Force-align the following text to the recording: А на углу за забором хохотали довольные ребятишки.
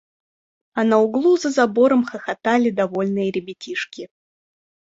А 0.77 0.85
на 0.91 0.97
углу 1.03 1.33
за 1.43 1.51
забором 1.59 2.03
хохотали 2.09 2.71
довольные 2.81 3.29
ребятишки. 3.39 4.09